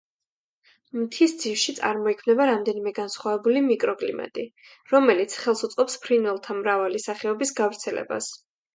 მთის 1.01 1.35
ძირში, 1.43 1.75
წარმოიქმნება 1.79 2.47
რამდენიმე 2.51 2.95
განსხვავებული 3.01 3.63
მიკროკლიმატი, 3.67 4.49
რომელიც 4.97 5.39
ხელს 5.45 5.65
უწყობს 5.71 6.03
ფრინველთა 6.09 6.61
მრავალი 6.65 7.07
სახეობის 7.09 7.59
გავრცელებას. 7.65 8.37